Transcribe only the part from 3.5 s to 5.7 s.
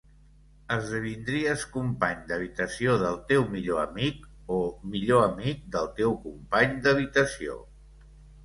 millor amic o millor amic